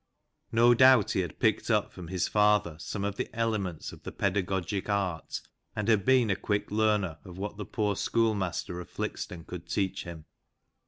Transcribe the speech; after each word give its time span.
No 0.51 0.73
doubt 0.73 1.11
he 1.11 1.19
had 1.19 1.37
picked 1.37 1.69
up 1.69 1.91
from 1.93 2.07
his 2.07 2.27
father 2.27 2.75
some 2.79 3.03
of 3.05 3.17
the 3.17 3.29
elements 3.35 3.91
of 3.93 4.01
the 4.01 4.11
pedagogic 4.11 4.89
art, 4.89 5.41
and 5.75 5.87
had 5.87 6.05
been 6.05 6.31
a 6.31 6.35
quick 6.35 6.71
learner 6.71 7.19
of 7.23 7.37
what 7.37 7.57
the 7.57 7.65
poor 7.65 7.95
schoolmaster 7.95 8.79
of 8.79 8.89
Flixton 8.89 9.45
could 9.45 9.69
teach 9.69 10.03
him. 10.05 10.25